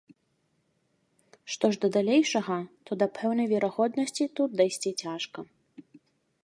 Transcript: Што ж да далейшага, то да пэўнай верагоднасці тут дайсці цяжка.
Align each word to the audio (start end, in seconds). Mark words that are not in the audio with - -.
Што 1.55 1.65
ж 1.75 1.79
да 1.83 1.89
далейшага, 1.97 2.57
то 2.89 2.99
да 3.03 3.07
пэўнай 3.19 3.47
верагоднасці 3.53 4.23
тут 4.39 4.49
дайсці 4.63 4.91
цяжка. 5.05 5.39